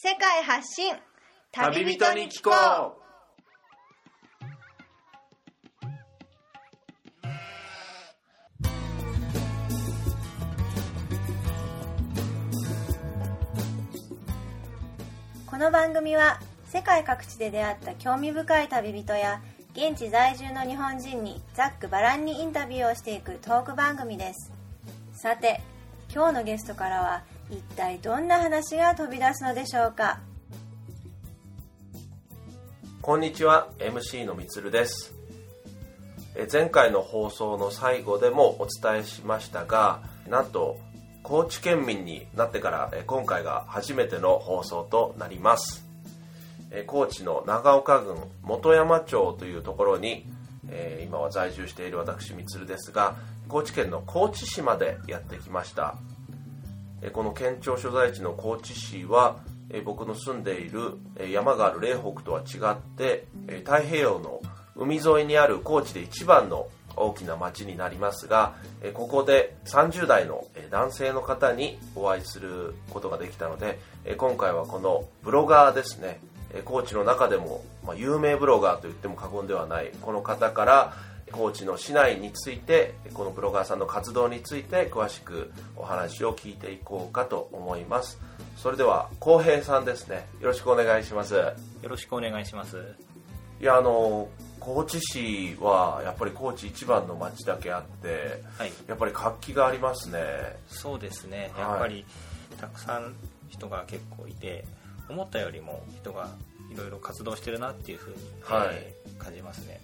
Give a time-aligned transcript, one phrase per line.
[0.00, 0.94] 世界発信。
[1.50, 2.98] 旅人に聞こう。
[15.44, 16.38] この番組は
[16.68, 19.42] 世界各地で出会った興味深い旅人や
[19.72, 24.52] 現地在住の日本人にざっくばらんにインタビューをしていくトーク番組です。
[25.12, 25.60] さて
[26.14, 30.20] 今日のゲストからは一体どんな話が飛び出すのでしょうか？
[33.00, 35.14] こんにちは MC のみつるです。
[36.34, 40.78] え前回の放送の最後でもお伝えしましたがなんと
[41.22, 45.86] 高知県民になってからえ今回が初めての放送となります。
[46.70, 50.26] え高知の長岡郡本山町というところに
[50.68, 53.16] えー今は在住している私みつるですが
[53.48, 55.96] 高知県の高知市までやってきました。
[57.12, 59.38] この県庁所在地の高知市は
[59.84, 60.98] 僕の住んでいる
[61.30, 63.26] 山がある嶺北とは違って
[63.64, 64.40] 太平洋の
[64.74, 68.54] 海沿いにある高知で一番の大きな町になりますが
[68.94, 73.78] ここで30代の男性の方にお会いすることができたので
[74.16, 76.20] 今回はこのブロガーですね。
[76.64, 77.62] 高知の中でも、
[77.94, 80.94] 有名ブロガーと言っても過言ではないこの方から
[81.32, 88.18] 高知の市内についてこのブロガーさんの活動について詳しくお話を聞いていこうかと思います。
[88.56, 90.26] それでは浩平さんですね。
[90.40, 91.34] よろしくお願いします。
[91.34, 92.76] よろしくお願いします。
[93.60, 94.28] いやあの
[94.60, 100.20] 高知市はやっぱり高知一番の町だけあってはい、やっぱり活気がありますね。
[100.68, 101.50] そうですね。
[101.54, 101.62] はい。
[101.62, 102.04] やっぱり
[102.60, 103.14] たくさん
[103.48, 104.64] 人が結構いて、
[105.08, 106.28] 思ったよりも人が
[106.72, 108.68] いろいろ活動してるなっていうふうに、はい。
[108.72, 109.80] えー感じますね。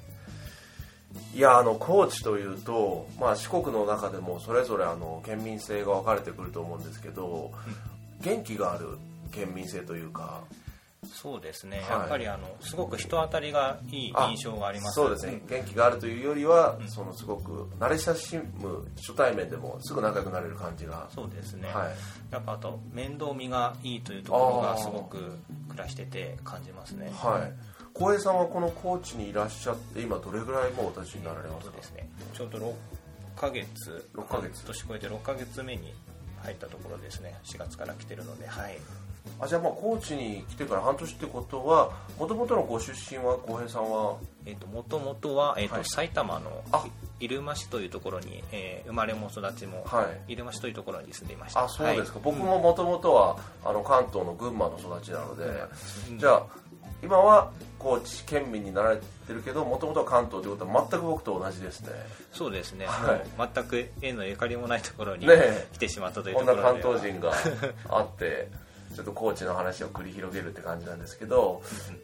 [1.35, 7.51] いやあの高知というと、まあ、四国の中でもそれぞれあの県民性が分かれてくると思うんですけど、
[8.21, 8.99] 元気がある
[9.33, 10.43] 県民性というか。
[11.13, 11.79] そうですね。
[11.81, 11.89] はい。
[11.99, 14.95] やっぱりあのすごく人当たりがいいあ印象があります。
[14.95, 15.43] そうですね。
[15.49, 21.09] 元気があるというよりは、そのすごく慣れ親しむ初対面でもすぐ仲良くなれる感じが。
[21.15, 21.69] そうですね。
[21.69, 21.95] はい。
[22.31, 25.39] やっぱあと面倒見がいいというところがすごく
[25.69, 27.11] 暮らしてて感じますね。
[27.15, 31.73] はい浩平さんはこの高知にいらっしゃって今どれぐらいもうお立ちになられますか？
[31.73, 32.09] そうですね。
[32.35, 32.59] ちょうど
[33.37, 34.65] 6ヶ月、6ヶ月。
[34.65, 35.95] 年越えて6ヶ月目に
[36.43, 37.35] 入ったところですね。
[37.45, 38.79] 4月から来てるので、はい。
[39.41, 44.17] あじゃあまあ高知に来てから半年ってことはもともとのご出身は浩平さんは？
[44.45, 45.85] えっと元々は、えっとはい。
[45.85, 46.85] 埼玉のあ。
[47.21, 50.35] 入間市というところに、えー生まれも育ちも、はい。
[50.35, 51.65] 入間市というところに住んでいました。
[51.65, 52.23] あそうですか、はい。
[52.25, 55.45] 僕ももともとはあの関東の群馬の育ちなので、
[56.11, 56.47] うんじゃあ
[57.05, 61.91] 今は高知県民になられてるけどもともとは関東ということは全く僕と同じですね。
[62.33, 63.51] そうですね、はい。
[63.55, 65.69] 全く縁のゆかりもないところにねえ。
[65.75, 67.33] 来てしまったということんころでな関東人が
[67.91, 68.49] あって
[68.95, 71.63] ちょっと高知の話を繰り広げるって感じなんですけど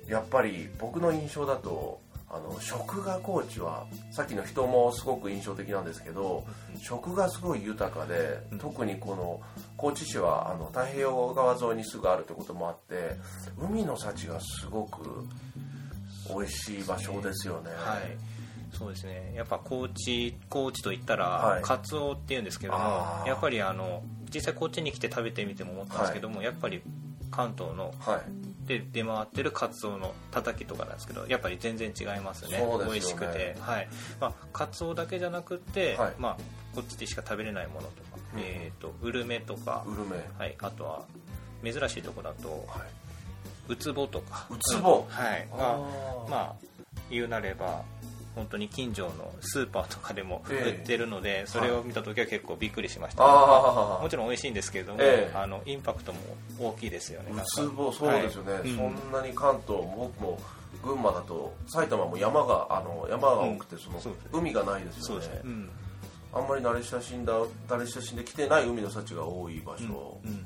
[0.08, 2.00] やっぱり僕の印象だと
[2.32, 6.44] あの食が高知はさっきの人もすごく印象的なんですけど
[6.80, 9.40] 食がすごい豊かで特にこの
[9.76, 13.16] 高知市はあの太平洋側沿いにすぐあるってこともあって
[13.58, 15.26] 海の幸がすごく
[16.28, 17.70] 美味しい場所ですよね。
[17.76, 18.16] はい。
[18.72, 19.32] そうですね。
[19.34, 21.62] やっぱ高知高知といったら、はい。
[21.62, 26.80] カツオっていうんですけどもやっぱりあの実際高知に来て食べてみても思ったんですけども、やっぱり
[27.32, 28.39] 関東のはい
[28.70, 32.58] で出回ってるカツオのたたきとかなんですけどやっぱり全然違いますね。
[32.58, 32.66] ね。
[32.86, 33.88] 美味しくて、はい。
[34.20, 36.14] まあ、カツオだけじゃなくて、はい。
[36.18, 36.36] まあ、
[36.72, 40.24] こっちでしか食べれないものとか、うんえー、とウルメとか、ウルメ。
[40.38, 41.02] はい、あとは
[41.64, 43.72] 珍しいとこだとはい。
[43.72, 44.46] ウツボとか。
[44.50, 45.04] ウツボ。
[45.08, 45.48] う んはい。
[45.52, 46.30] あまあー。
[46.30, 46.54] まあ
[47.10, 47.82] 言うなれば
[48.34, 50.78] 本当に近所のスーパーとかでも売え。
[50.78, 55.36] えってるので、それを見た時は結構びっくりしました、あーもちろん美味しいんですけれども、ええ。
[55.36, 56.18] あのインパクトも
[56.58, 57.32] 大きいですよね。
[57.32, 58.62] ウツボそうですよね、はい。
[58.62, 58.76] うん。
[58.76, 60.40] そんなに関東僕も
[60.82, 64.00] 群馬だと埼玉も山があの山が多くてその、
[64.32, 65.42] 海がないですよね。
[66.32, 67.32] あんまり慣れ親しんだ
[67.68, 70.30] 慣れ親しんできてない海の幸が多い場所、うん。
[70.30, 70.36] うん。
[70.36, 70.38] う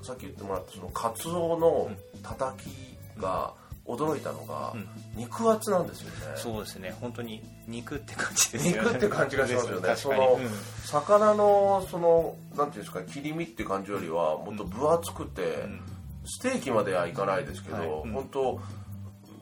[0.00, 0.04] ん。
[0.04, 1.90] さっき言ってもらったそのカツオの
[2.22, 3.52] たたきが
[3.86, 4.88] 驚いたのが、うん。
[5.16, 6.32] 肉厚なんですよね。
[6.36, 6.94] そうですね。
[7.00, 8.88] 本当に肉って感じですよね。
[8.90, 9.96] 肉って感じがしますよね。
[9.96, 10.48] そのうん。
[10.84, 15.80] 魚のそのなんていうんですか切り身っていう感じよりはもっと分厚くて、ん。
[16.26, 17.86] ステーキまではいかないですけど、はい。
[17.86, 18.12] うん。
[18.12, 18.60] 本当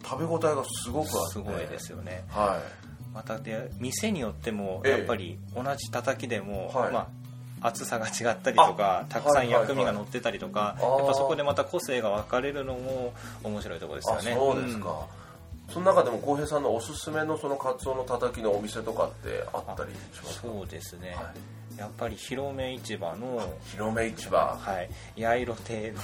[0.04, 1.32] 食べ応えがすごくあって。
[1.32, 2.24] すごいですよね。
[2.28, 2.60] は
[3.14, 4.90] またで店によってもええ。
[4.92, 6.92] やっぱり同じたたきでも、はい。
[6.92, 7.08] まあ、
[7.66, 14.32] 厚さが違ったりとかあたくさんはいはいはい薬味が乗ってたりとか、あーやっぱそこでまた個性が分かれるのも面白いところですい、よね。
[14.32, 15.06] あそうですか、
[15.70, 20.48] その中でも浩平さんのおすすめのそのカツオのたたきのお店とかってあったりしますか？
[20.48, 21.32] そうですね、は
[21.78, 24.56] やっぱり広め市場の、広め市場。
[24.60, 24.82] は
[25.16, 25.94] い、八色亭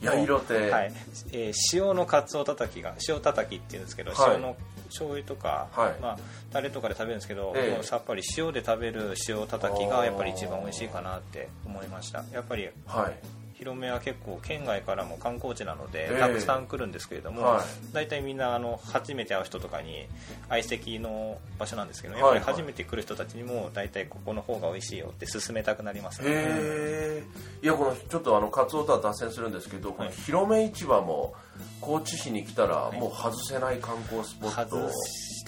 [0.00, 0.92] ヤイロ亭はい。
[1.32, 4.34] えー塩のカツオたたきが塩たたきっていうんですけど、はい。
[4.36, 4.56] 塩の
[4.88, 6.00] 醤油とか、はい。
[6.00, 6.18] まあ、
[6.52, 7.74] タレとかで食べるんですけど、ええ。
[7.74, 12.24] もうさっぱり塩で食べる塩たたきがやっぱり一番美味しいかなって思いました。
[12.32, 16.20] やっぱりはい広めは結構県外からも観光地なので、ええ。
[16.20, 17.64] たくさん来るんですけれども、はい。
[17.92, 20.06] 大体みんなあの初めて会う人とかに
[20.48, 26.28] 相席の場所なんですけどはいやっぱり初めて来る人たちにも大体ここの方が美味しいよって勧めたくなりますね。
[26.28, 27.22] へえ。
[27.62, 31.34] いやこのちょっとあのカツオとは脱線するんですけど、この広め市場も
[31.80, 34.92] 高知市に来たらもう外せない観光スポット、外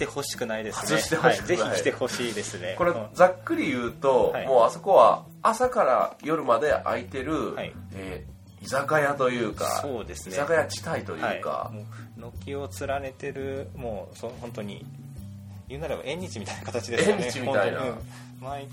[0.00, 0.99] してほしくないですね。
[0.99, 1.58] 外してほしくない。
[1.58, 2.75] はい、ぜひ来てほしいですね。
[2.79, 3.06] これうん。
[3.12, 4.47] ざっくり言うと、はい。
[4.47, 7.73] もうあそこは朝から夜まで開いてる、はい。
[7.94, 8.31] えー
[8.62, 10.35] 居酒屋というかそうですね。
[10.35, 11.41] 居酒屋地帯というはい。
[11.41, 14.85] か、もう軒を連ねてるもうそ本当に
[15.67, 17.25] 言うなれば縁日みたいな形ですよね。
[17.25, 17.81] 縁日みたいな。
[17.81, 17.94] うん。
[18.38, 18.69] 毎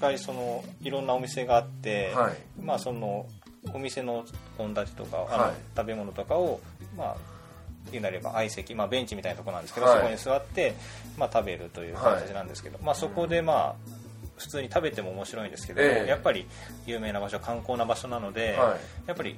[0.00, 2.32] 回そのいろんなお店があって、はい。
[2.60, 3.26] まあその
[3.72, 4.24] お店の
[4.58, 5.52] 献立とかあの、はい。
[5.76, 6.58] 食べ物とかを
[6.96, 7.16] まあ
[7.90, 9.98] 言うなれば相席、まあ、ベンチみたいなところなんですけど、はい。
[9.98, 10.74] そこに座って、
[11.16, 14.00] まあ、食べるという形なんですけど、まあ、そこでまあ
[14.36, 16.08] 普通に食べても面白いんですけど、ええ。
[16.08, 16.46] やっぱり
[16.86, 18.80] 有名な場所観光な場所なので、はい。
[19.06, 19.36] やっぱり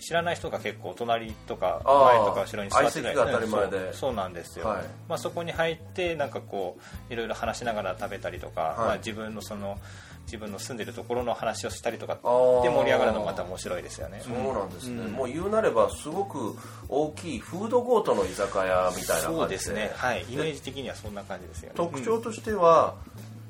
[0.00, 3.76] 知らない人が結構隣とか前とか後ろに座ってたり前で。
[3.76, 4.82] うんそうそうなんですよ、はい。
[5.08, 6.76] まあ、そこに入ってなんかこ
[7.08, 8.78] ういろいろ話しながら食べたりとか、はい。
[8.78, 9.78] まあ、自分のその
[10.26, 14.22] 自分の住んでるところの話をしたりとかで盛り上がるのもまた面白いですよね。
[14.24, 15.12] そうなんですね、うん。
[15.12, 16.56] もう言うなればすごく
[16.88, 19.40] 大きいフードコートの居酒屋みたいな感じで。
[19.40, 19.92] そうですね。
[19.94, 20.24] はい。
[20.28, 21.74] イメージ的にはそんな感じですよね。
[21.76, 22.94] 特徴としては、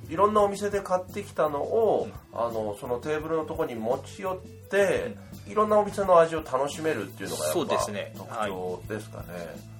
[0.09, 5.17] いろんなお店で買ってきたのを、あのそのテーブルのところに持ち寄って、
[5.47, 8.13] いろんなお店の味を楽しめるっていうのがやっぱそうですね。
[8.17, 9.25] 特徴ですかね、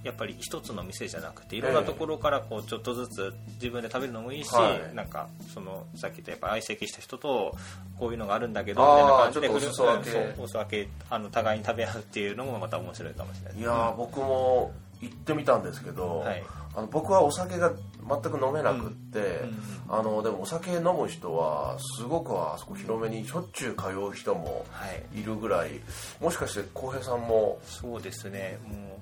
[0.03, 4.95] やっぱり一つの店じゃなくていろんなところからこうちょっとずつ自分で食べるのもいいし、はい。
[4.95, 7.57] なんかそのさっき言ったやっぱ相席した人と
[7.99, 10.35] こういうのがあるんだけどみたいな感じでお裾分け。
[10.39, 16.43] お裾分けあの互いに食べ合うっていうのもまた面白いかもしれないいやー僕も行ってみたんですけど、はい
[16.75, 17.73] あの僕はお酒が
[18.09, 25.21] 全く飲めなくって、うんあのでもお酒飲む人はすごくあそこ広めにしょっちゅう通う人もはい。
[25.21, 25.81] いるぐらい
[26.19, 27.59] もしかして浩平さんも？
[27.65, 28.59] そうですね。
[28.67, 28.99] も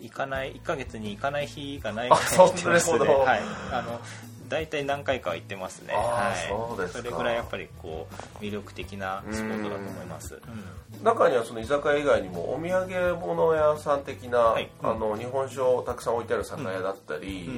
[0.00, 2.98] う行かない1ヶ月に行かない日がないぐらいあそう行ってますね。
[2.98, 3.40] はい。
[3.72, 4.00] あの
[4.48, 5.94] 大体何回かは行ってますね。
[5.94, 6.88] はい。
[6.88, 10.34] それぐらいやっぱりこう魅力的なスポットだと思います。
[10.34, 11.04] うん。
[11.04, 14.70] 中にはその居酒屋以外にもお土産物屋さん的な、はい。
[14.82, 17.50] あの日本酒をたくさん置いてある酒屋だったり、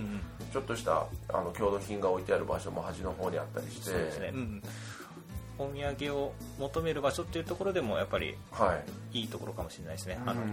[0.53, 3.91] ちょっとしたあの郷土品が置いてある場所も端の方にあったりして。
[3.91, 4.63] そうですね、うん、
[5.59, 8.81] お土産を求める場所っていうところでもやっぱりは
[9.13, 9.21] い。
[9.21, 10.49] いいところかもしれないですね、あのうん。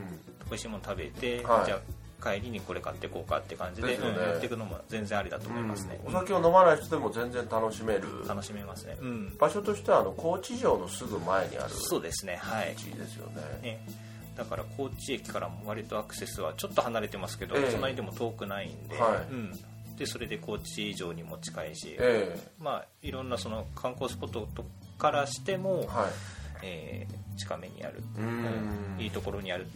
[0.50, 1.66] 美味しいもの食べて、はい。
[1.66, 1.80] じゃあ
[2.26, 8.02] 帰りにこれ買ってこうかって感じででねうんやっていくのも全然ありだと思いますね、お酒を飲まない人でも全然楽しめる。
[8.28, 12.38] 楽しめますね、うん、場所としてはあの高知城のすぐ前にあるそうですね。
[12.38, 12.76] はい。
[12.76, 13.42] 地ですよね。
[13.62, 13.88] ね
[14.36, 17.72] だから高知駅からも割とアクセスはちょっと離れてますけど、ええ。
[17.72, 19.34] そんなにでも遠くないんで,、はい。
[19.34, 19.52] うん、
[19.98, 24.66] でそれで高知城にも近いし、えまあいろんなその観光スポットと
[24.98, 26.12] からしても、えはい。
[26.64, 28.96] えー近めにある、うーん。
[28.96, 29.02] うん。
[29.02, 29.68] いいところにある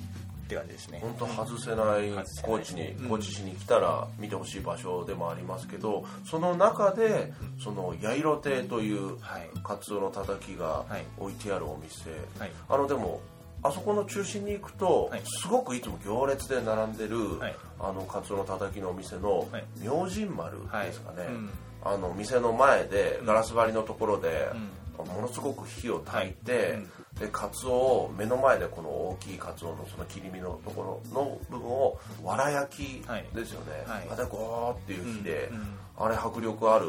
[0.50, 1.00] って感じですね。
[1.02, 3.10] 本当外せない高知にうん。
[3.10, 7.32] 高知市に来たら見てほしい場所でもありますけどその中で
[7.64, 9.50] その八色亭というはい。
[9.64, 11.06] カツオのたたきがはい。
[11.20, 12.10] 置いてあるお店、
[12.40, 12.52] はい。
[12.68, 13.22] あのでも
[13.62, 15.22] あそこの中心に行くと、はい。
[15.26, 17.56] すごくいつも行列で並んでる、はい。
[17.80, 19.66] あのカツオのたたきのお店のはい。
[19.82, 21.50] 明神丸ですかね、うん。
[21.84, 24.50] あの店の前でガラス張りのところで、
[24.98, 26.80] うものすごく火を焚いて、
[27.20, 33.04] でカツオを目の前でこの大きいカツオのその切り身のところの部分をわら焼き
[33.36, 34.06] ですよね、はい。
[34.10, 35.66] またゴーっていう火で、うんうん。
[35.98, 36.86] あれ迫力ある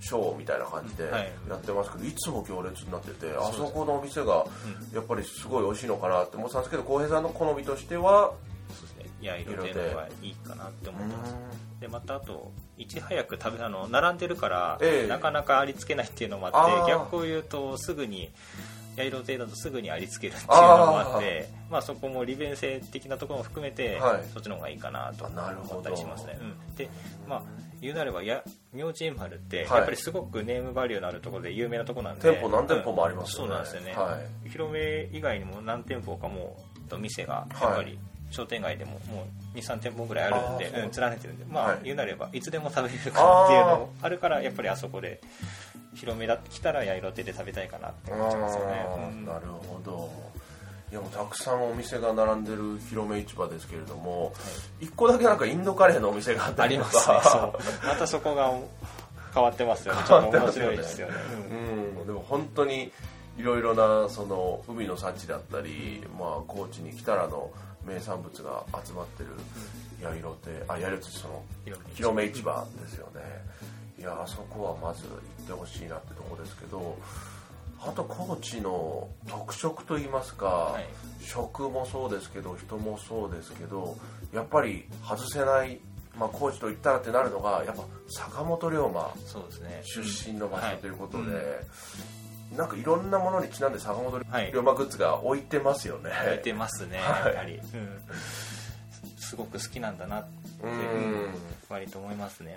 [0.00, 1.32] ショーみたいな感じではい。
[1.48, 4.46] やってますけど、いつも行列になってて、あそこのお店が
[4.94, 8.32] やっぱりすごい美味しいのかなって思ってたんですけど浩平さんの好みとしては？
[8.68, 9.06] そうですね。
[9.20, 11.34] いいうのがいいかなって思ってます。
[11.80, 15.08] でまたあといち早く食べあの並んでるから、ええ。
[15.08, 16.82] なかなかありつけないっていうのもああー。
[16.82, 18.30] って逆を言うとすぐに
[18.96, 24.24] 八色亭だとすぐにありつけるっていうのもあってまあ、そこも利便性的なところも含めて、はい。
[24.32, 26.88] そっちの方がいいかなと思ったりしますね、うん、で
[27.28, 27.42] まあ
[27.80, 29.76] 言うなればや明神丸ってはい。
[29.78, 33.54] やっぱりすごくネームバリューのあるところで有名なところなんで店舗何店舗もありますよね。
[33.54, 36.56] うんそうなんですよね、は広め以外にも何店舗かも
[36.90, 37.98] う店がやっぱり
[38.30, 41.78] 商店街でももう23店舗ぐらいあるんでうん、連ねてるんでまあ、はい。
[41.84, 45.20] 言うなればいつでも食べれるかっていうのもあるからやっぱりあそこで
[45.96, 50.10] 広めだってきたら八色手で食べたいかなって思っちゃいますよね、うんなるほど。
[50.92, 54.32] いやもうたくさんお店が並んでる広め市場ですけれども、
[54.80, 57.14] 一個だけなんかインドカレーのお店があったありますね。
[57.84, 58.54] またそこが
[59.34, 60.02] 変わってますよね。
[60.06, 61.14] ちょっと面白いですよね、
[61.50, 62.00] うん。
[62.00, 62.92] うん、でも本当に
[63.36, 67.50] いろいろなその海の幸だったり、まあ、高知に来たらの
[67.84, 69.30] 名産物が集まってる
[70.02, 71.42] 八色亭あ八色亭その
[71.94, 73.20] 広め市場ですよね、
[73.98, 76.98] いやあそこはまず行ってほしいなってとこですけど
[77.80, 80.86] あと高知の特色といいますか、はい。
[81.20, 83.96] 食もそうですけど人もそうですけど
[84.32, 85.78] やっぱり外せない、
[86.18, 89.82] まあ、高知と言ったらってなるのがやっぱ坂本龍馬そうですね。
[89.84, 92.56] 出身の場所ということで、はい。
[92.56, 94.50] なんかいろんなものにちなんで坂本はい。
[94.52, 97.62] 龍馬グッズが置いてますよね、置いてますね、はいやはり、うん、
[99.18, 100.26] すごく好きなんだな
[100.62, 101.34] うん。
[101.68, 102.56] 割と思いますね、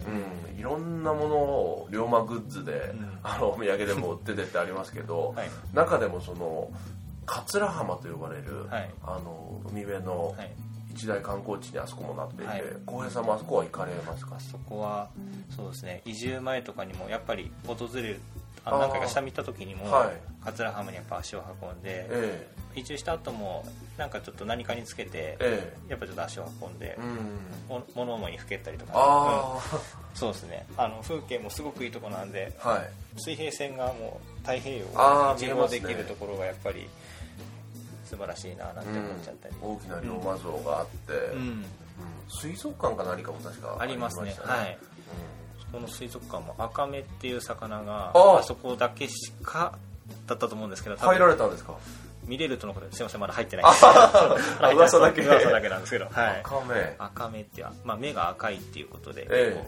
[0.54, 3.20] うん、いろんなものを龍馬グッズで、ん。
[3.24, 5.50] あのお土産でも売っててってありますけど、 はい。
[5.74, 6.72] 中でもその
[7.26, 8.90] 桂浜と呼ばれる、はい。
[9.04, 10.52] あの海辺のはい。
[10.92, 12.64] 一大観光地にあそこもなっていてはい。
[12.88, 14.36] 浩、平さんもあそこは行かれますか？
[14.38, 15.10] あそこは
[15.56, 16.02] そうですね。
[16.04, 18.22] 移住前とかにもやっぱり訪れる
[18.66, 20.10] あの何回か下見た時にも、はい。
[20.44, 23.66] 桂浜にやっぱ足を運んで、え移住した後も
[23.98, 25.92] なんかちょっと何かにつけてええ。
[25.92, 27.78] やっぱちょっと足を運んでえ、うん。
[27.78, 29.80] も物思いにふけったりとか、あうん。
[30.14, 30.66] そうですね。
[30.78, 32.90] あの風景もすごくいいとこなんであ、はい。
[33.18, 36.88] 水平線がもう太平洋を一望できるところがやっぱり
[38.06, 41.40] 素晴らしいななんて思っちゃったり、大きな龍馬像があって、うん。
[41.40, 41.66] うん。
[42.30, 44.32] 水族館か何かも確かありますね。
[44.32, 44.78] したはい
[45.72, 49.78] この水族館もアカメっていう魚があそこだけしか
[50.28, 51.74] だったと思うんですけど入られたんですか？
[52.26, 53.00] 見れるとのことです。
[53.00, 53.66] いませんまだ入ってない。
[53.66, 54.38] ですあ
[54.76, 56.40] 噂だけ噂だけなんですけどはい。
[56.42, 59.60] 赤目アカメっていう、まあ、目が赤いっていうことで、ええ。
[59.60, 59.68] こ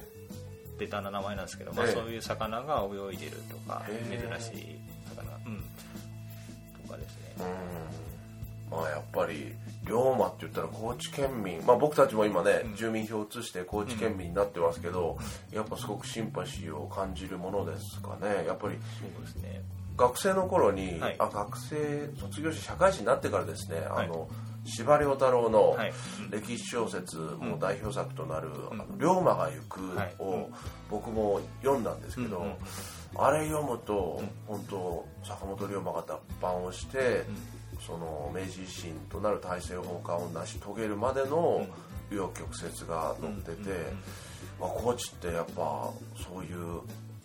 [0.75, 1.93] うベタな名前なんですけど、まあ、ええ。
[1.93, 4.17] そういう魚が泳いでるとか、へえ。
[4.39, 4.79] 珍しい
[5.15, 5.63] 魚うん。
[6.85, 7.35] とかですね。
[8.71, 8.77] うん。
[8.79, 9.55] まあやっぱり
[9.91, 15.17] 龍馬って言ったら高知県民、まあ、僕たちも今ね、うん住民票を移して高知県民になってますけど、
[15.51, 18.45] やっぱすごくシンパシーを感じるものですかね。
[18.47, 19.61] やっぱりそうですね。
[19.97, 21.15] 学生の頃に、はい。
[21.19, 24.05] あ学生卒業して社会人になってからですね、はい。
[24.05, 24.27] あの
[24.63, 25.93] 司馬遼太郎のはい。
[26.31, 28.51] 歴史小説も代表作となる「ん。
[28.71, 30.49] あの龍馬が行くはい」を
[30.89, 32.53] 僕も読んだんですけど、うんうん
[33.17, 37.25] あれ読むと、本当坂本龍馬が脱藩をして、
[37.85, 41.65] その明治維新となる大政奉還を成し遂げるまでの
[42.11, 43.71] 紆余曲折が載ってて、
[44.59, 46.81] あ高知ってやっぱそういう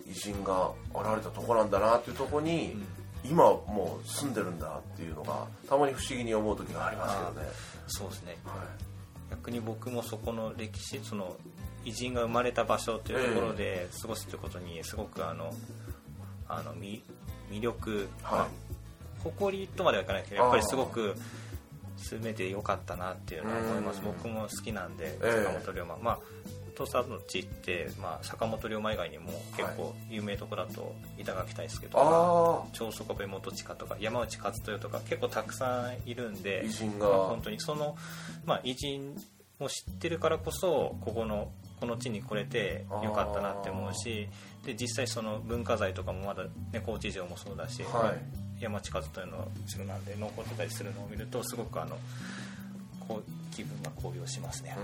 [0.08, 2.76] 偉人が現れたとこなんだなっていうとこに、
[3.24, 7.48] 今もう住んでるんだっていうのがたまに不思議に思う時がありますけどね。
[7.88, 8.36] そうですね。
[8.44, 9.30] はい。
[9.30, 11.36] 逆に僕もそこの歴史その
[11.84, 15.52] 偉人が生まれた場所というところで過ごすということにすごくあの
[16.48, 17.02] あのみ
[17.50, 18.38] 魅力、はい。
[18.38, 18.46] まあ
[19.30, 21.16] 誇りとまではいかないけどやっぱりすごく
[21.96, 23.98] 住めてよかったなっていうのは思います。
[23.98, 25.44] うん僕も好きなんでええ。
[25.44, 26.18] 坂本龍馬、まあ
[26.76, 37.08] 土佐の地って、まあ、坂本龍馬以外にも結構有名どこだと板垣大輔とかあ長宗我部元親とか山内勝豊とか結構たくさんいるんで偉人が。
[37.08, 37.96] まあ本当にその、
[38.44, 39.16] まあ、偉人
[39.58, 44.28] も知ってるからこそここのこの地に来れてよかったなって思うし
[44.64, 51.96] で実際その文化財とかもまだ、ね、高知城もそうだし、はい山内和豊の城なんで残ってたりするのを見るとすごくあの
[53.06, 54.76] こう気分が高揚しますね。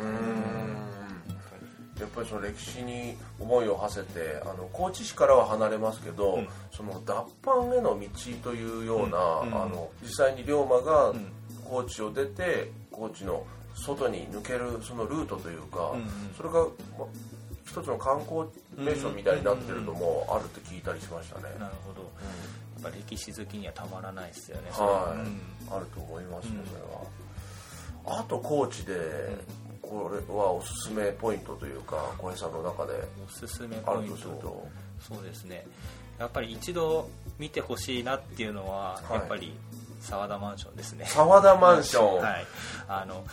[2.01, 6.49] やっぱりその歴史に思いを馳せてあの高知市からは離れますけど、うん。
[6.75, 7.15] その脱
[7.45, 8.09] 藩への道
[8.43, 9.49] というような、うん。
[9.49, 9.63] うん。
[9.63, 11.33] あの実際に龍馬がん。
[11.65, 16.09] 高知を出て高知の外に抜けるそのルートというか、うんうん。
[16.37, 16.67] それが、
[16.99, 17.07] ま
[17.65, 18.43] 一つの観光
[18.77, 21.45] 名所みたいになってるのもあるって聞いたりしましたね。
[21.59, 22.03] なるほど。
[22.83, 24.71] やっぱ歴史好きにはたまらないですよね。
[24.71, 25.77] はい、うん。
[25.77, 26.83] あると思いますね、それ
[28.15, 28.21] は。
[28.21, 28.95] あと高知で、
[29.81, 32.93] これはおすすめポイントというか小平さんの中で
[33.27, 34.67] おすすめポイント。
[35.01, 35.67] そうですね。
[36.19, 39.13] やっぱり一度見てほしいなっていうのは、はい。
[39.15, 39.55] やっぱり
[40.01, 41.05] 沢田マンションですね。
[41.07, 42.47] 沢田マンション、 はい。
[42.89, 43.25] あの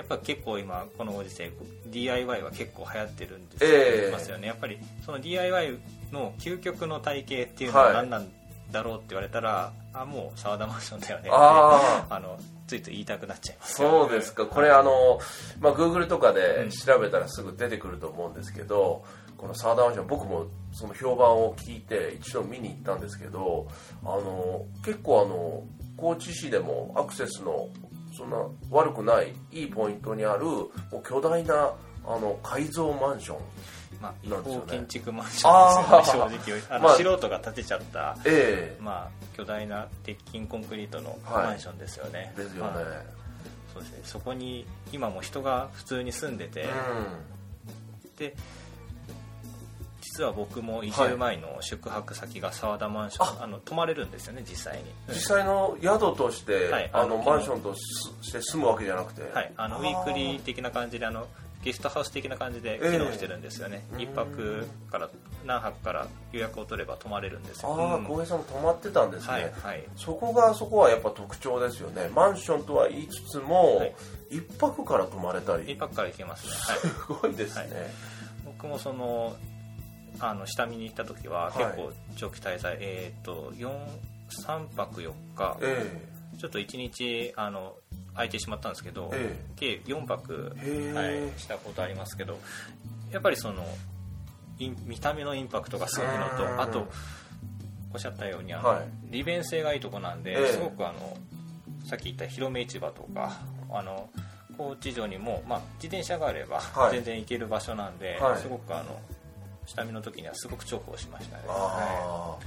[0.00, 1.52] やっぱ結構今このご時世
[1.88, 4.10] DIY は結構流行ってるんですええ。
[4.10, 4.46] ますよね。
[4.46, 5.78] やっぱりその DIY
[6.10, 7.94] の究極の体系っていうのははい。
[7.96, 8.28] 何なん
[8.72, 14.46] だろうって言われたら、あもう沢田マンションだよねあ あのついつい言いたくなっちゃいますそうですか。
[14.46, 15.20] これあの、
[15.58, 19.04] まあ、Google とかで調べたらすぐ出てくると思うんですけど
[19.36, 23.66] この沢田マンション僕もその評判を聞いて一度見に行ったんですけど
[24.02, 25.64] あの結構あの
[25.96, 27.68] 高知市でもアクセスの
[28.12, 28.36] そんな
[28.70, 31.72] 悪くないいいポイントにあるもう巨大な
[32.06, 33.38] あの改造マンション
[34.00, 42.84] まあ、違法建築マンションですよね正直あの、まあ素人が建てちゃったえまあ、巨大な鉄筋コンクリートのはいマンションですよね、えですよね、はい
[43.72, 44.00] そうですね。
[44.04, 48.34] そこに今も人が普通に住んでて、うで
[50.24, 53.46] は僕も移住前の宿泊先が沢田マンション、あ。
[53.46, 54.84] の泊まれるんですよね実際に。
[55.08, 56.90] 実際の宿として、はい。
[56.92, 61.26] あのマンションとして住むわけじゃなくて、はい、あのウィークリー的な感じであの
[61.62, 65.10] ゲストハウス的な感じで機能してるんですよね、ええ一泊から
[65.44, 67.74] 何泊から予約を取れば泊まれるんですよ。
[67.74, 68.04] ああうん。
[68.04, 69.84] 浩平さんも泊まってたんですね、はいはい。
[69.96, 72.10] そこがそこはやっぱ特徴ですよね。
[72.14, 73.94] マンションとは言いつつも、はい。
[74.30, 75.70] 一泊から泊まれたり。
[75.70, 77.70] 一泊から行けますね、はい、すごいですね、はい。
[78.46, 79.36] 僕もその
[80.18, 81.64] あの下見に行った時ははい。
[81.64, 83.70] 結構長期滞在、えっ、と4
[84.46, 85.56] 3泊4日。
[85.62, 87.76] えちょっと1日あの
[88.14, 90.56] 空いてしまったんですけど、え計4泊、
[90.94, 92.38] はい、したことありますけど
[93.12, 93.64] やっぱりその
[94.86, 96.56] 見た目のインパクトがすごいのうん。
[96.56, 96.88] とあと
[97.92, 98.88] おっしゃったようにあの、はい。
[99.10, 100.46] 利便性がいいとこなんで、ええ。
[100.52, 101.16] すごくあの
[101.86, 103.40] さっき言った広め市場とか
[103.70, 104.08] あの
[104.56, 106.92] 高知城にも、まあ、自転車があればはい。
[106.96, 108.38] 全然行ける場所なんで、はい。
[108.38, 109.00] すごくあの
[109.70, 111.44] 下見の時にはすごく重宝しましたね。
[111.46, 112.38] は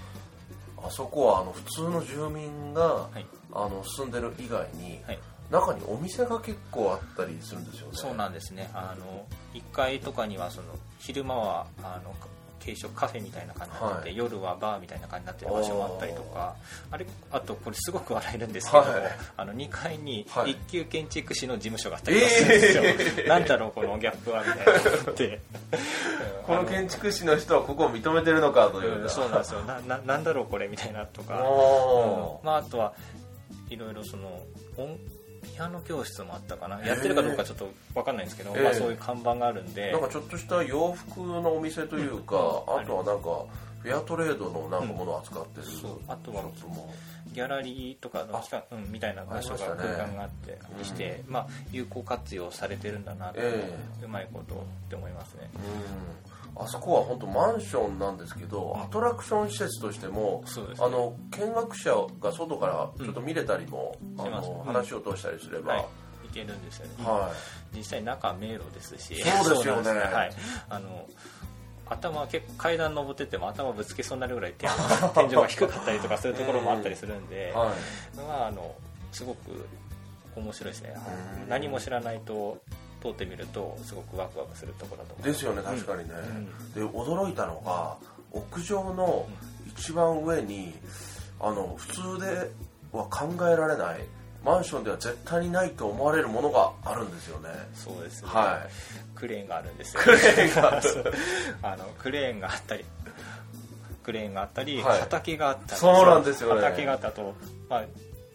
[0.78, 3.26] あああそこはあの普通の住民が、いはい。
[3.54, 5.20] あの住んでる以外に、はい。
[5.50, 7.92] 中にお店が結構あったりするんですよね。
[7.94, 8.70] そうなんですね。
[8.74, 10.68] あの1階とかにはその
[11.00, 12.14] 昼間はあの
[12.64, 14.18] 軽食カフェみたいな感じになってて、はい。
[14.18, 16.56] 夜はバーみたいな感じになってる場所もあったりとか
[16.92, 19.02] あれあとこれすごく笑えるんですけども、はい。
[19.38, 20.52] あの2階にはい。
[20.52, 22.84] 一級建築士の事務所があったりするんですよ、
[23.26, 25.42] えなんだろうこのギャップはみたいな思って。
[26.46, 28.92] この建築士の人はここを認めてるのかという。
[28.92, 29.62] か、うんそうなんですよ。
[29.62, 32.46] なななんだろうこれみたいなとか、おうん。
[32.46, 32.94] まあ、あとは
[33.70, 34.42] いろいろその
[34.78, 34.98] 音
[35.44, 36.84] ピアノ教室もあったかな？
[36.86, 38.64] やってるかどうかちょっと分かんないんですけど、ええ。
[38.64, 39.92] まあ、そういう看板があるんで。
[39.92, 42.82] なんかちょっとした洋服のお店というか、うん。
[42.82, 43.46] あとはなんか
[43.82, 46.00] フェアトレードのなんかものを扱ってる、そう。
[46.08, 46.52] あとはも。
[47.34, 49.94] ギャラリーとかの期間、うん、みたいな場所がありましたね。
[49.96, 53.74] 空間があってにして、まあ、有効活用されてるんだなと、え。
[54.04, 54.58] うまいことっ
[54.90, 55.50] て思いますね。
[55.56, 60.64] うんあそこは本当マンションなんですけどアトラクション施設としてもね。
[60.80, 65.78] あの見学者が外からちょっと見れたりも、あうんしますの話を通したりすれば、はい。
[65.80, 65.88] はい
[66.26, 66.94] いけるんですよね、
[67.76, 69.22] 実際中迷路ですし。
[69.22, 69.84] そうですよね。
[69.84, 70.32] そうなんはい。
[70.70, 71.06] あの
[71.86, 74.70] 頭結構階段登ってっても頭ぶつけそうになるぐらい天
[75.14, 77.74] 天井が低かったりとか そういうところもあったりするんで、は
[78.16, 78.18] い。
[78.18, 78.74] まああの
[79.12, 79.68] すごく
[80.36, 80.96] 面白いですね。
[81.44, 81.50] うん。
[81.50, 82.58] 何も知らないと
[83.04, 86.74] 通ってみるとすごくワクワクするところだと思いですよね確かにね、うん。
[86.74, 87.98] で驚いたのが
[88.32, 89.28] 屋上の
[89.68, 90.74] 一番上に
[91.40, 92.50] あの普通で
[92.92, 94.00] は考えられない
[94.46, 97.50] マンションでは絶対にないと思われるものがあるんですよね。
[97.74, 98.60] そうですね、は
[99.16, 100.02] クレーンがあるんですよ。
[100.04, 100.56] クレーン
[101.62, 102.84] があ のクレーンがあったり
[104.04, 105.00] クレーンがあったり、はい。
[105.00, 105.80] 畑があったり。
[105.80, 106.62] そうなんですよね。
[106.62, 107.34] 畑があったと。
[107.70, 107.84] まあ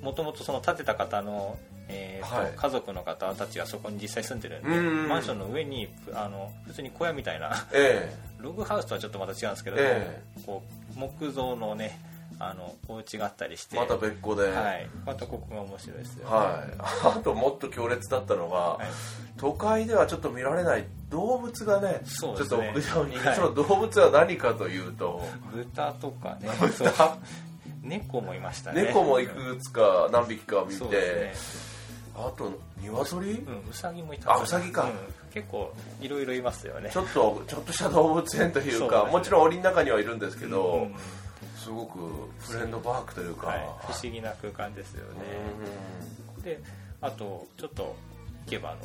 [0.01, 5.09] もともとその建てた方の、えーとはい家族の方たちはそこに実際住んでるんでうん。
[5.09, 10.23] マンションの上にあの普通に小屋みたいなえログハウスとはちょっとまた違うんですけれども、え。
[10.47, 10.63] こ
[10.97, 11.99] う木造のね
[12.41, 16.25] あのお家があったりしてえまた別個で、はい、またここが面白いですよ。
[16.25, 16.75] ね、はい、
[17.19, 18.87] あともっと強烈だったのが、はい。
[19.39, 22.49] 都会ではちょっと見られない動物がねそうですね。
[22.49, 23.35] ちょっと屋上に、はい。
[23.35, 25.23] その動物は何かというと、
[25.53, 26.93] 豚とかね そう
[27.83, 28.85] 猫もいましたね。
[28.85, 31.78] 猫もいくつか何匹か見そうて、です
[32.27, 32.51] あと
[32.81, 34.33] 鶏、ねうんウサギもいた。
[34.33, 34.85] あウサギか。
[34.85, 34.91] うん
[35.33, 36.91] 結構いろいろいますよね。
[36.91, 40.95] ちょっとちょっとした動物園というかねもちろん檻の中にはいるんですけど、うんうん
[41.57, 41.99] すごく
[42.39, 45.21] フレンドパークというか、はい、不思議な空間ですよね。
[46.43, 46.61] で
[47.03, 47.95] あとちょっと
[48.47, 48.79] 行けばあの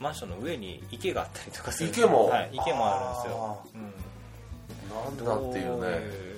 [0.00, 1.90] マンションの上に池があったりとかする。
[1.90, 2.26] 池も？
[2.26, 5.24] はい、池もあるんですよ、うん。
[5.24, 6.36] なんうん、だっていうね。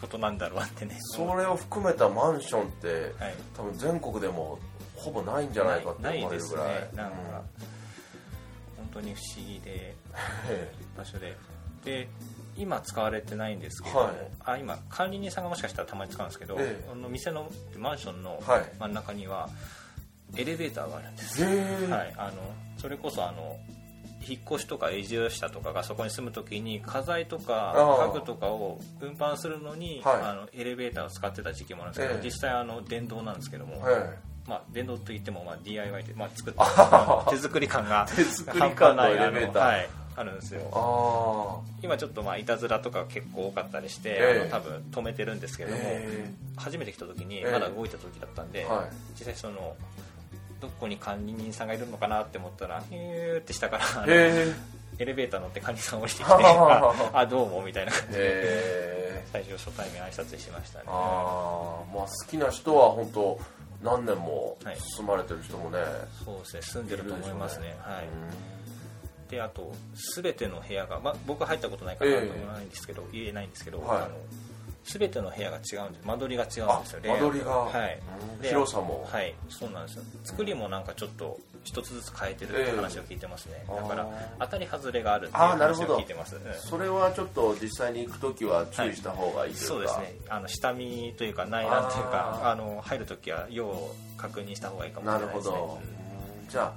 [0.00, 0.96] ことなんだろうってね。
[0.98, 3.34] それを含めたマンションって、はい。
[3.54, 4.58] 多分全国でも
[5.00, 6.66] ほぼないんじゃないかって思われるぐらい。
[6.68, 7.02] ないですね。
[7.02, 7.16] なんか、
[8.76, 9.94] 本当に不思議で
[10.48, 11.36] え 場所で。
[11.84, 12.08] で
[12.58, 14.14] 今使われてないんですけども、はい。
[14.44, 16.88] あ今管理人さんがもしかしたらたまに使うんですけど、ええ。
[16.92, 18.72] あの店のマンションのはい。
[18.78, 19.48] 真ん中には
[20.36, 21.90] エレベーターがあるんです、えへえ。
[21.90, 22.32] はい、あの
[22.76, 23.58] それこそあの
[24.28, 27.74] 引っ越しとか移住者とかがそこに住む時に家財とか
[28.12, 30.22] 家具とかを運搬するのに、はい。
[30.22, 32.24] あのエレベーターを使ってた時期もあるんですけど、ええ。
[32.24, 36.58] 実際あの電動なんですけども、はいまあ、電動といってもまあ DIY で、まあ、作って
[37.30, 39.60] 手作り感が手作り感のエレベータ。
[39.60, 40.60] ーはい、あるんですよ。
[40.72, 44.40] あ今ちょっとまあいたずらとか結構多かったりして、ええ。
[44.40, 47.52] あの多分止めてるんですけあども、え初めて来た時にええ。
[47.52, 48.94] まだ動いた時だったんで、はい。
[49.16, 49.76] 実際その
[50.60, 54.54] どこに管理人さんがいるのかなって思ったらヒューって下からエ
[54.98, 60.84] レベーター乗って管理人さん降りてきてああどうもみたいな感じでえ最初初対面挨拶しましたね。
[60.88, 63.38] ああまあ好きな人は本当
[63.82, 65.78] 何年もはい住まれてる人もね、
[66.24, 67.76] そうですね住んでると思いますね。
[67.80, 69.30] はい。
[69.30, 69.72] であと
[70.16, 73.98] 全ての部屋が、まあ、僕は入ったことないから何ともないんですけど、言えないんですけど、はい。
[73.98, 74.08] あの
[74.84, 78.00] 全ての部屋が違うんです間取りが違うんですよあ間取りがはい。
[78.42, 79.06] 広さも。
[79.10, 79.34] はい。
[79.48, 80.02] そうなんですよ。
[80.24, 85.94] 作りもなんかちょっと一つずつ変えてるって話を聞いてますね、ええだから当たり外れがあるっていうあーなるほど。
[85.94, 86.42] 話を聞いてます、うん。
[86.54, 90.14] それはちょっと実際に行く時は注意した方がいいというか、そうですね。
[90.28, 95.54] あの下見というか内覧というかあの入るときは要を確認した方がいいかもしれなないですね。
[95.54, 95.80] るほど、
[96.48, 96.72] じゃあ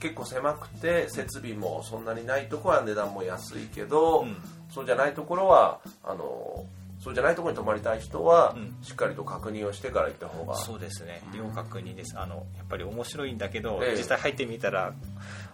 [0.00, 4.36] 結構狭くて設備もそんなにないところは値段も安いけど、うん。
[4.70, 6.66] そうじゃないところはあの
[7.04, 8.74] そうじゃないところに泊まりたい人は、うん。
[8.82, 10.56] しっかりと確認をしてから行った方が。
[10.56, 11.22] そうですね。
[11.34, 12.18] 両確認です。
[12.18, 13.96] あのやっぱり面白いんだけど、ええ。
[13.96, 14.94] 実際入ってみたら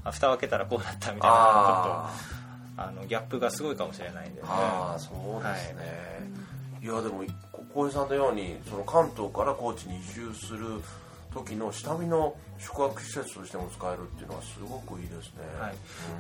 [0.04, 2.10] あ蓋を開けたらこうなったみたいなあ
[2.76, 6.30] ちょっとあのギャップがすごいかもしれないんで、ね、ああそうですね、
[6.82, 7.24] い、やでも
[7.74, 10.80] 小江さんのようにその関東から高知に移住する
[11.32, 15.72] 時の下見の宿泊施設としても使えるっていうのはすごくいいですね、はい。
[15.72, 15.74] う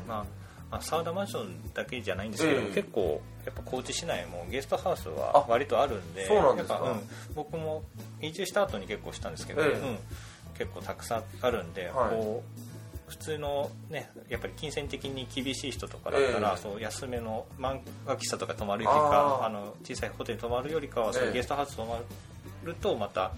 [0.04, 0.08] ん。
[0.08, 0.24] まあ
[0.70, 6.74] まあ、サウダマンションだけじゃないんですけど、ええ結構やっぱ高知市内もゲストハウスあは割とあるんでそうなんですか。
[6.74, 7.00] やっぱうん、
[7.34, 7.82] 僕も
[8.20, 9.68] 移住した後に結構したんですけど、ええ。
[9.70, 9.98] うん、
[10.56, 12.10] 結構たくさんあるんで、はい。
[12.14, 16.56] こう普通のねやっぱり金銭的に厳しい人とかだったら、ええ。
[16.58, 19.46] そう安めの漫画喫茶とか泊まるよりあかー。
[19.46, 21.98] あの小さいホテルに泊まるよりかは、そゲストハウス泊ま
[22.64, 23.32] るとまた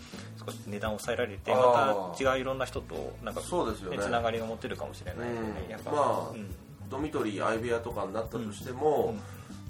[0.44, 3.46] 少し値段を抑えられてあまーた違ういろんな人となんかね。
[3.98, 5.70] つながりが持てるかもしれないんでね、うん。
[5.70, 6.50] やっぱ、まあうん
[6.92, 9.20] ドミトリー相部屋とかになったとしても、うん。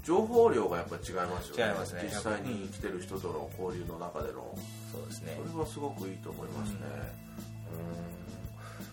[0.03, 2.03] 情報量がやっぱり違いますよね。
[2.03, 2.09] ね。
[2.09, 4.53] 実際に来てる人との交流の中での。
[4.91, 5.39] そうですね。
[5.49, 6.79] それはすごくいいと思いますね。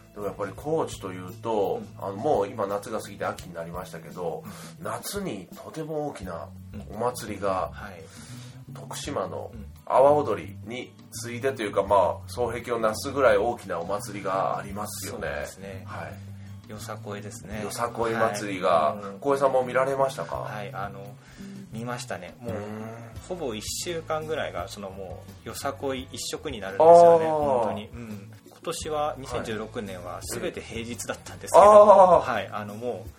[0.06, 0.14] うん。
[0.14, 4.44] でもやっぱり高知というと、あのもう今夏が過ぎて秋になりましたけど、
[4.80, 6.48] 夏にとても大きな
[6.94, 8.04] お祭りがはい。
[8.72, 9.66] 徳島のうん。
[9.86, 15.26] 阿波踊りに次いでというかまあ双璧をなすぐらい大きなお祭りがありますよね。
[15.26, 15.82] そうですね。
[15.84, 16.29] はい
[16.70, 17.62] よさこいですね。
[17.64, 18.68] よさこい祭りが。
[18.68, 19.04] はい。
[19.04, 19.18] うん。
[19.18, 21.04] 小江さんも見られましたか、はいあの
[21.72, 22.34] 見ましたね。
[22.40, 22.60] もううん。
[23.28, 32.32] ほぼ1週間ぐらいがそのもうよさこい一色になるんですよね本当に、うん、今年は2016年は全て平日だったんですけど、あー。
[32.32, 33.10] はいあのもう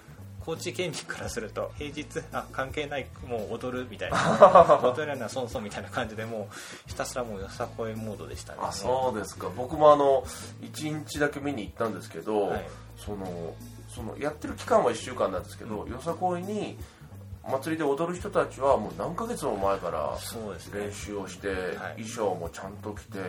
[0.45, 8.59] 高知県民からすると 平日あ関係ないもう踊るみたいな 踊るのは損損みたいな感じでもうひたすらもうよさこいモードでしたね。
[8.61, 9.49] あそうですか。
[9.55, 10.23] 僕もあの
[10.61, 12.69] 1日だけ見に行ったんですけど、はい。
[12.97, 13.53] その
[13.93, 16.77] そのやってる期間は1週間なんですけど、よさこいに
[17.43, 20.17] 祭りで踊る人たちはもう何ヶ月も前から
[20.73, 21.53] 練習をして、は
[21.97, 22.03] い。
[22.03, 23.19] 衣装もちゃんと着て、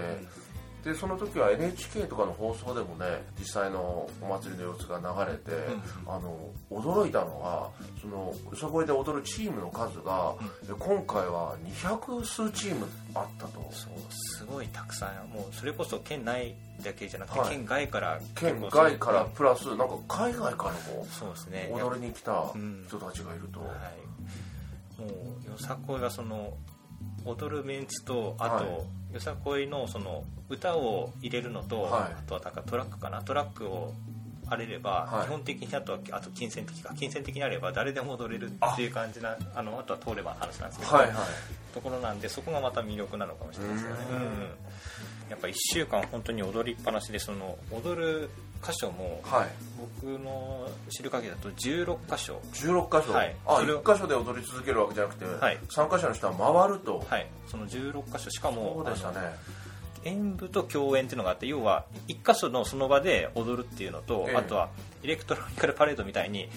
[0.85, 5.53] でその時は NHK とかの放送でもね実際のお祭りの様子が流れて、
[6.07, 10.35] あの驚いたのがそのよさこいで踊るチームの数が、
[10.79, 13.61] 今回は200数チームあったと。
[13.71, 15.31] そうすごいたくさん。
[15.31, 17.51] もうそれこそ県内だけじゃなくて、はい。
[17.51, 18.21] 県外から。
[18.35, 21.71] 県外からプラスなんか海外からもそうですね。
[21.73, 22.85] 踊りに来たうん。
[22.89, 23.67] 人たちがいると、は
[24.99, 25.07] い、も
[25.47, 26.55] うよさこいがその
[27.25, 32.15] 踊るメンツとあと、はいよさこいのその歌を入れるのと、はい。
[32.19, 33.23] あとはなんかトラックかな？
[33.23, 33.93] トラックを
[34.49, 35.27] あれれば、はい。
[35.27, 36.95] 基本的にあとはあと金銭的か。
[36.95, 41.17] 金銭的にあれば誰でも踊れるっていう感じなあのあとは通ればの話なんですけど、はいはい。
[41.75, 43.97] ところなんでそこがまた魅力なのかもしれないですよね。
[44.11, 44.25] ううんん。
[45.31, 48.31] やっぱ1週間本当に踊りっぱなしでその踊る
[48.63, 49.49] 箇所もはい。
[50.01, 52.41] 僕の知る限りだと16箇所。
[52.53, 53.37] 16箇所、はい。
[53.47, 55.59] あそれを1箇所で踊り続けるわけじゃなくて、はい。
[55.69, 57.27] 3箇所の人は回ると、はい。
[57.49, 58.31] その16箇所。
[58.31, 59.17] しかもそうでしたね。
[60.05, 64.37] 演舞と共演っていうのがあって要は1箇所のその場で踊るっていうのと、ええ。
[64.37, 64.71] あとは
[65.03, 66.49] エレクトロニカルパレードみたいに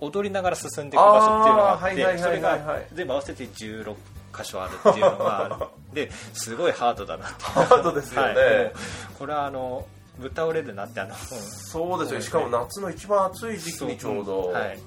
[0.00, 3.94] 踊りながら進んでいく場所っていうのがあってそれが全部合わせて16
[4.36, 7.44] 箇所あるっていうのが ですごいハードだなって。
[7.44, 8.72] ハードですよね、はい、
[9.18, 9.86] これはあの
[10.18, 12.20] ぶっ倒れるなってあのそうですよ。
[12.20, 14.78] しかも夏の一番暑い時期にちょうど、はい、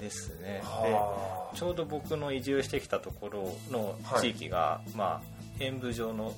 [0.00, 0.60] ですね。
[0.60, 1.56] ではあ。
[1.56, 6.34] ちょうど僕の移住してきたところの地域が、まあ、演舞場の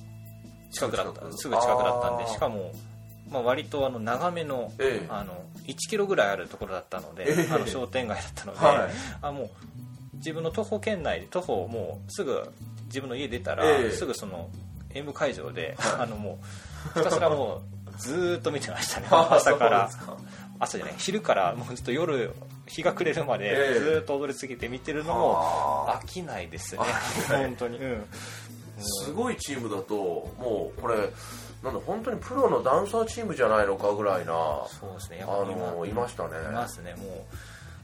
[0.71, 1.21] 近くだった。
[1.31, 2.71] すぐ近くだったんでしかも、
[3.29, 5.07] まあ、割とあの長めの,、ええ。
[5.09, 5.33] あの
[5.65, 7.53] 1キロぐらいあるところだったので、ええ。
[7.53, 8.91] あの商店街だったので、はい。
[9.21, 9.49] あもう
[10.15, 12.43] 自分の徒歩圏内で徒歩もうすぐ
[12.85, 13.91] 自分の家出たら、ええ。
[13.91, 14.49] すぐその
[14.93, 16.39] 演舞会場で、あのも
[16.95, 19.07] うひたすらもうずーっと見てましたね。
[19.11, 19.89] あ朝から。
[20.59, 20.95] 朝じゃない。
[20.97, 22.33] 昼からもうずっと夜
[22.67, 23.79] 日が暮れるまでええ。
[23.79, 26.81] ずーっと踊り続けて見てるのもはあ飽きないですね。
[26.81, 27.43] 飽きない。
[27.45, 27.77] 本当に。
[27.77, 28.05] うん。
[28.79, 30.95] すごいチームだともうこれ
[31.63, 34.33] なんだ本当にプロのダンサーチームじゃないのかぐらいな
[34.67, 35.23] そうですね。
[35.23, 36.29] あのいましたね。
[36.49, 36.93] いますね。
[36.95, 37.09] もう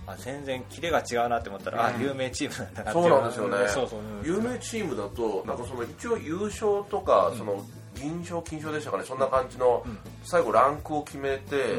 [0.08, 2.02] あ全然キレが違うなって思ったら、あうん。
[2.02, 3.91] 有名チームなんだなってそうなんですよね。
[4.24, 7.63] 有名チームだとなんかその一応優勝とかその
[8.01, 9.03] 銀賞金賞でしたかね。
[9.03, 9.85] そんな感じの、
[10.23, 11.77] 最後ランクを決めて、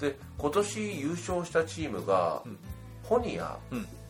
[0.00, 2.42] で今年優勝したチームが、
[3.04, 3.58] ホニア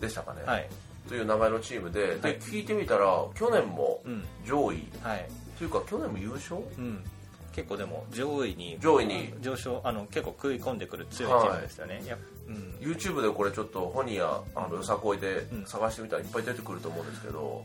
[0.00, 0.68] でしたかね、はい。
[1.08, 2.38] という名前のチームでで、はい。
[2.38, 4.24] 聞いてみたら去年もうん。
[4.46, 5.28] 上位、はい。
[5.58, 6.56] というか去年も優勝？
[6.78, 7.04] うん。
[7.52, 9.34] 結構でも上位に上位に。
[9.40, 12.18] 上昇あの結構食い込んでくる強いチームですよね、やっ
[12.48, 12.76] うん。
[12.80, 15.66] YouTube でこれちょっとホニアあのよさこいでうん。
[15.66, 17.64] 探してみたらいっぱい出てくると思うんですけど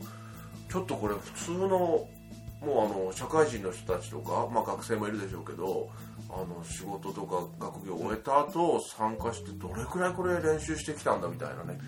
[0.70, 2.08] ちょっとこれ普通の
[2.60, 5.90] もうあの社会人の人たちとか、まあ、学生もいるでしょうけど
[6.30, 11.78] あの仕事とか学業を終えた後参加してどれくらいこれ練習してきたんだみたいなね。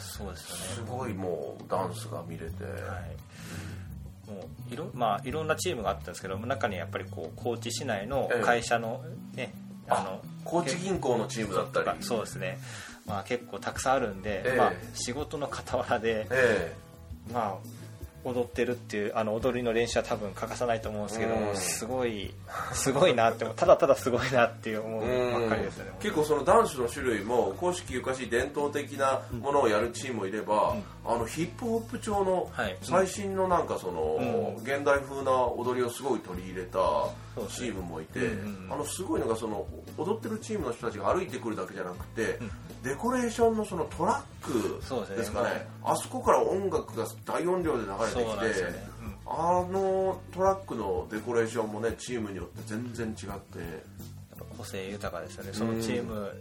[0.00, 0.62] そうですよね。
[0.74, 9.02] すごいもうダンスが見れて、はい、もういろ,、まあ、いろんなチームがあったんですけど中にやっぱりこう高知市内のええ会社の,、
[9.34, 9.52] ね
[9.88, 12.02] あの高知銀行のチームだったり。
[12.02, 12.58] そうですね、
[13.06, 14.56] まあ、結構たくさんあるんで、ええ。
[14.56, 16.76] まあ、仕事の傍らで、え。
[17.32, 17.79] まあ、
[18.24, 21.56] 踊ってるっていうあの踊りの練習は多分欠かさないと思うんですけど、うん。
[21.56, 22.32] すごい
[22.72, 25.02] すごいなってただただすごいなっていう思う。
[25.04, 25.92] えばっかりですよね。
[26.00, 32.76] 結構そのダンスの種類も公式ゆかしい伝統的なものをやるチームもいれば、あのヒップホップ調のはい。
[32.82, 34.62] 最新のなんかその、うん。
[34.62, 36.78] 現代風な踊りをすごい取り入れた
[37.48, 38.20] チームもいて、
[38.70, 39.66] あのすごいのがその
[39.96, 42.38] 踊ってるチームの人たちが歩いてくるだけじゃなくて、
[42.82, 45.66] デコレーションのそのトラックそうですかね。
[45.84, 48.78] あそこから音楽が大音量で流れてきて、
[49.26, 53.26] あのトラックのデコレーションもねチームによって全然違って。
[53.26, 53.38] やっ
[54.38, 55.50] ぱ個性豊かですよね。
[55.52, 56.34] そのチーム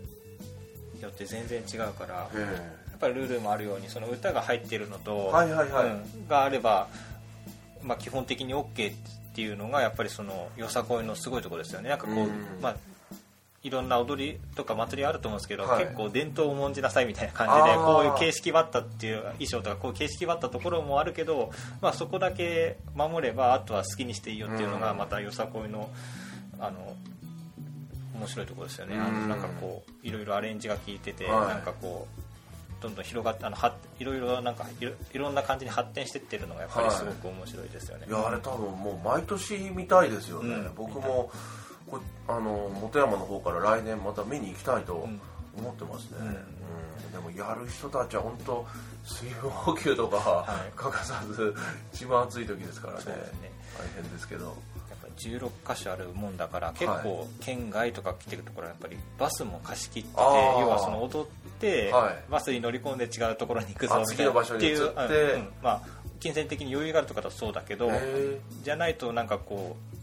[0.96, 5.86] によって全然違うから、やえっぱりルールもあるようにその歌が入ってるのと、はいはいはい。
[5.88, 6.28] うん。
[6.28, 6.88] があれば、
[7.82, 8.96] まあ、基本的に OK っ
[9.34, 11.90] ていうのがやっぱりそのよさこいのすごいところですよね。
[11.90, 12.32] なんかこう、うん。
[12.62, 12.76] まあ
[13.62, 15.84] いろんな踊りとか祭りあると思うんですけど、はい。
[15.84, 25.90] 結構伝統を重んじなさいみたいな感じでこういう形式ばったっていう衣装とかこう形式ばったところもあるけど、まあ、そこだけ守ればあとは好きにしていいよっていうのがうんまたよさこいの
[26.58, 26.96] あの
[28.16, 29.30] 面白いところですよね、あのうん。
[29.30, 31.48] なんかこういろいろアレンジが効いてて、はい。
[31.50, 32.22] なんかこう
[32.82, 40.72] どんどん広がってあのはいろいろなんかいろいろんな感じに発展してってるのがやっぱりすごく面白いですよね、いやあれ多分もう毎年見たいですよね、うん。
[40.76, 41.32] 僕も
[41.90, 45.20] こあの本山の方から来年また見に行きたいとん。
[45.58, 46.28] 思ってますね、うん。
[46.28, 46.36] うん。
[47.12, 48.66] でもやる人たちは本当
[49.04, 50.72] 水分補給とかはい。
[50.76, 51.54] 欠かさず
[51.94, 53.06] 一番暑い時ですからね。
[53.42, 53.52] ね。
[53.78, 54.46] 大変ですけど。
[54.46, 54.54] やっ
[55.02, 61.49] ぱり16箇所あるもんだから結構県外とか来てるところはやっぱりバスも貸し切って要はその踊って、
[61.92, 62.32] はい。
[62.32, 64.92] バスに乗り込んで違うところに行くぞあみたいなっていううんう
[65.38, 65.50] ん。
[65.62, 65.82] まあ
[66.20, 70.00] 金銭的に余裕があるとかだとそうだけどへじゃないとなんかこう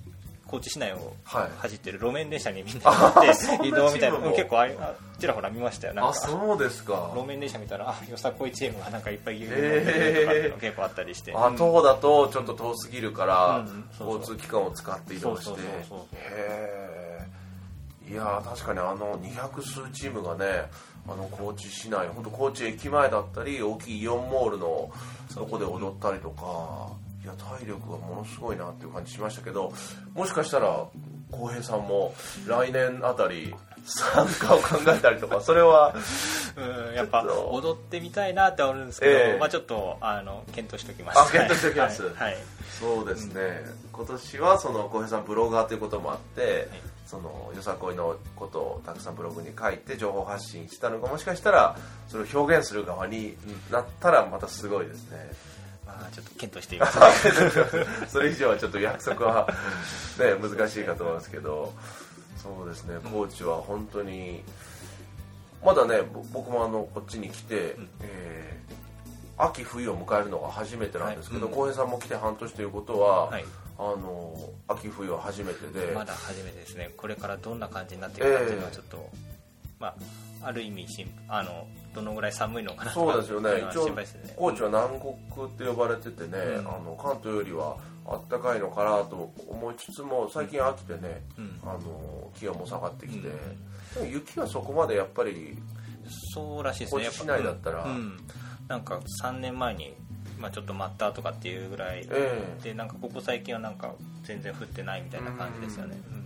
[0.48, 1.50] 高知市内をはい。
[1.58, 2.82] 走ってる路面電車にみんな
[3.16, 4.18] 乗って移動みたいな。
[4.30, 5.94] 結構ああちらほら見ましたよ。
[5.94, 7.10] なんあかそうですか。
[7.16, 9.82] 路面電車見たらあよさこいチームがなんかいっぱいいるとかへー。
[9.82, 9.90] って
[10.38, 11.32] いうの結構あったりして。
[11.34, 13.66] あ東だとちょっと遠すぎるから、
[13.98, 15.60] 交通機関を使って移動して。
[15.60, 15.64] へ
[18.08, 20.70] えいやー確かにあの200数チームがね
[21.08, 24.90] あの高知市内本当高知駅前だったり大きいイオンモールの
[25.34, 26.92] とこで踊ったりとか
[27.22, 29.72] いや体力がものすごいなっていう感じしましたけど
[30.14, 30.86] もしかしたら
[31.30, 32.14] 浩平さんも
[32.46, 35.94] 来年あたり参加を考えたりとかそれは
[36.56, 39.38] うんやっぱ踊ってみたいなって思うんですけど、ええ。
[39.38, 41.18] まあちょっとあの検討しておきます。
[41.18, 42.02] あ検討しておきます。
[42.02, 42.36] はい、はい。
[42.80, 46.68] そうですね、今年はその浩平さんブロガーということもあって、
[47.06, 51.76] そのよさこいのことをたくさんブログに書いて情報発信したのがもしかしたら
[52.08, 53.36] それを表現する側に
[53.70, 55.30] なったらまたすごいですね、
[55.86, 56.98] まあちょっと検討してみます。
[58.10, 59.48] それ以上はちょっと約束は、
[60.18, 61.72] ね、難しいかと思いますけど
[62.42, 64.42] そうですね高知は本当に
[65.64, 68.76] まだねぼ僕もあのこっちに来て、えー
[69.38, 71.54] 秋冬を迎えるのが初めてなんですけどはい。
[71.54, 73.44] 浩、平さんも来て半年ということは、はい
[73.78, 74.34] あの
[74.68, 76.90] 秋冬は初めてで、まだ初めてですね。
[76.96, 79.10] これからどんな感じになっていくかっていうのはちょっと、
[79.78, 79.94] まあ
[80.42, 83.50] ある意味しんあのどのぐらい寒いのかなそうですよね。
[83.70, 84.04] 一応ね。
[84.36, 86.68] 高知は南国って呼ばれててね、うん。
[86.68, 91.60] あの関東よりはあったかいのかなと思いつつも最近秋でね、うん。
[91.62, 93.34] あの気温も下がってきて、うん。
[93.94, 95.56] でも雪はそこまでやっぱり
[96.34, 97.04] そうらしいですね。
[97.04, 97.86] 高知市内だったら。
[98.68, 99.94] なんか3年前に、
[100.38, 103.94] まあ、ちょっと待ったとかっていうぐらいえでなんかここ最近はなんか
[104.24, 106.16] 全然降ってないみたいな感じですよね、え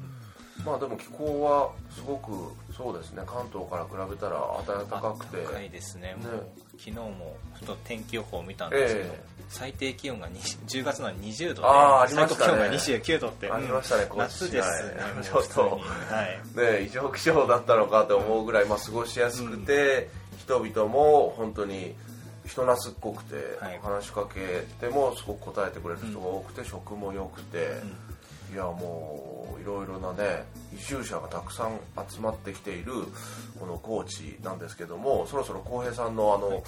[0.65, 2.33] まあでも気候はすごく
[2.77, 3.23] そうですね。
[3.27, 5.39] 関東から比べたら暖かくて。
[5.45, 6.17] 高いですね。
[6.23, 6.41] もうね。
[6.79, 9.43] 昨日もふと天気予報を見たんですけど、ええ。
[9.49, 12.39] 最低気温が20 10月の20度であーありましたね。
[12.39, 15.79] 最高気温が29度ってありましたねうん夏ですねちょっとは
[16.25, 16.57] い。
[16.57, 21.95] ね異常気象だったのかと思うぐらい、まあ、過ごしやすくて、人々も本当に
[22.51, 23.79] 人懐っこくて、はい。
[23.83, 27.81] 話しかけてもすごく答えてくれる人が多くて、食も良くて、
[28.53, 31.79] いやもういろいろなね移住者がたくさん
[32.11, 32.93] 集まってきている
[33.61, 36.63] この高知なんですけどもそろそろ浩平さんのあの、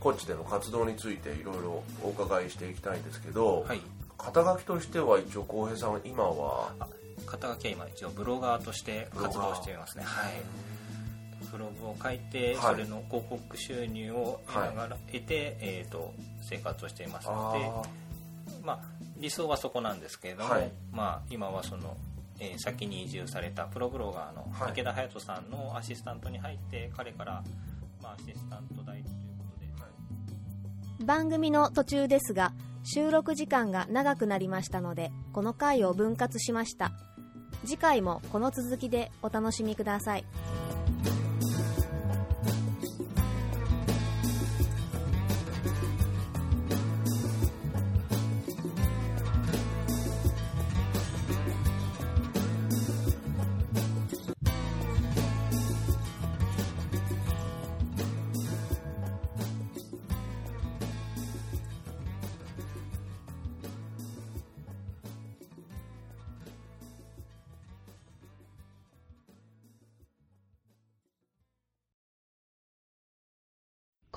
[0.00, 3.80] 高知での活動についていろいろお伺いしていきたいんですけど、はい。
[4.16, 6.72] 肩書きとしては一応浩平さんは今は？
[7.26, 10.04] 肩書きは今一応ブロガーとして活動していますね。
[10.04, 10.32] はい
[11.50, 12.74] ブログを書いて、はい。
[12.74, 17.28] それの広告収入を得ながら、得て、えー、と生活をしています。
[17.28, 17.82] のであ
[18.64, 18.80] まあ、
[19.18, 20.70] 理想はそこなんですけれども、はい。
[20.92, 21.96] まあ、今はその、
[22.38, 24.72] えー先に移住されたプロブロガーのはい。
[24.72, 27.42] 池田隼人さんのアシスタントに入って彼から、
[28.02, 29.44] まあ、アシスタント代というこ
[30.98, 31.04] とで。
[31.04, 32.52] 番組の途中ですが
[32.84, 36.92] 収録時間が長くなりましたのでこの回を分割しました。
[37.64, 40.24] 次回もこの続きでお楽しみください